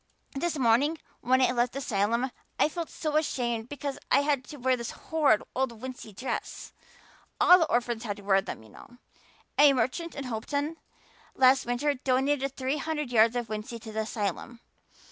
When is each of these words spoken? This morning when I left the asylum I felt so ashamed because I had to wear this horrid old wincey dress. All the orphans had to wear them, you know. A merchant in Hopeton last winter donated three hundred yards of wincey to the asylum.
This 0.33 0.57
morning 0.57 0.97
when 1.19 1.43
I 1.43 1.51
left 1.51 1.73
the 1.73 1.77
asylum 1.77 2.31
I 2.57 2.69
felt 2.69 2.89
so 2.89 3.17
ashamed 3.17 3.69
because 3.69 3.99
I 4.09 4.21
had 4.21 4.43
to 4.45 4.57
wear 4.57 4.75
this 4.75 4.89
horrid 4.89 5.43
old 5.55 5.79
wincey 5.79 6.11
dress. 6.11 6.73
All 7.39 7.59
the 7.59 7.69
orphans 7.69 8.03
had 8.03 8.17
to 8.17 8.23
wear 8.23 8.41
them, 8.41 8.63
you 8.63 8.69
know. 8.69 8.97
A 9.59 9.73
merchant 9.73 10.15
in 10.15 10.23
Hopeton 10.23 10.77
last 11.35 11.67
winter 11.67 11.93
donated 11.93 12.55
three 12.57 12.77
hundred 12.77 13.11
yards 13.11 13.35
of 13.35 13.47
wincey 13.47 13.77
to 13.81 13.91
the 13.91 13.99
asylum. 13.99 14.59